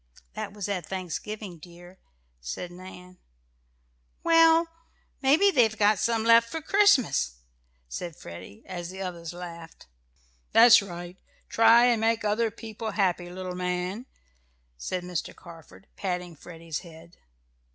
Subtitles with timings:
[0.33, 1.99] "That was at Thanksgiving, dear,"
[2.39, 3.19] said Nan.
[4.23, 4.67] "Well,
[5.21, 7.35] maybe they've got some left for Christmas,"
[7.87, 9.85] said Freddie, as the others laughed.
[10.53, 11.19] "That's right
[11.49, 14.07] try and make other people happy, little man,"
[14.75, 15.35] said Mr.
[15.35, 17.17] Carford, patting Freddie's head.